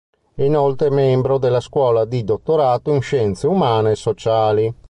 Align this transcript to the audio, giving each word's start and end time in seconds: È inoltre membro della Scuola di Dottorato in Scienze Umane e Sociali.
È 0.33 0.41
inoltre 0.41 0.89
membro 0.89 1.37
della 1.37 1.59
Scuola 1.59 2.05
di 2.05 2.23
Dottorato 2.23 2.91
in 2.91 3.01
Scienze 3.03 3.45
Umane 3.45 3.91
e 3.91 3.95
Sociali. 3.95 4.73